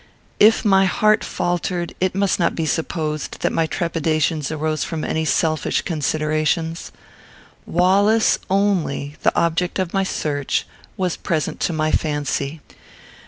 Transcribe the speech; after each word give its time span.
If 0.39 0.65
my 0.65 0.85
heart 0.85 1.23
faltered, 1.23 1.93
it 2.01 2.15
must 2.15 2.39
not 2.39 2.55
be 2.55 2.65
supposed 2.65 3.41
that 3.41 3.51
my 3.53 3.67
trepidations 3.67 4.49
arose 4.51 4.83
from 4.83 5.03
any 5.03 5.25
selfish 5.25 5.83
considerations. 5.83 6.91
Wallace 7.67 8.39
only, 8.49 9.17
the 9.21 9.35
object 9.39 9.77
of 9.77 9.93
my 9.93 10.01
search, 10.03 10.65
was 10.97 11.17
present 11.17 11.59
to 11.59 11.73
my 11.73 11.91
fancy. 11.91 12.61